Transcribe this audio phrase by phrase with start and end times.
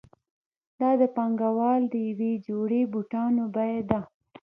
[0.79, 3.99] دا د پانګوال د یوې جوړې بوټانو بیه ده